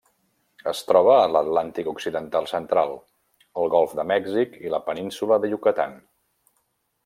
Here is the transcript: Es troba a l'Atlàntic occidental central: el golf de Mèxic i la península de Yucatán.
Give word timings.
Es 0.69 0.79
troba 0.91 1.11
a 1.15 1.27
l'Atlàntic 1.33 1.89
occidental 1.91 2.49
central: 2.53 2.95
el 3.65 3.71
golf 3.77 3.95
de 4.01 4.09
Mèxic 4.15 4.59
i 4.67 4.75
la 4.77 4.83
península 4.91 5.41
de 5.45 5.55
Yucatán. 5.57 5.99